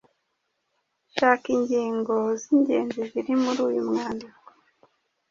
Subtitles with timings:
[1.15, 4.49] Shaka ingingo z’ingenzi ziri muri uyu mwandiko.